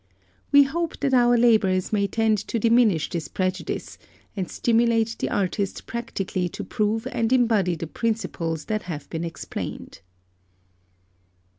[0.51, 3.99] We hope that our labours may tend to diminish this prejudice,
[4.35, 10.01] and stimulate the artist practically to prove and embody the principles that have been explained.